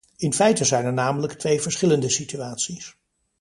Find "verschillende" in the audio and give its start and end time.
1.61-2.09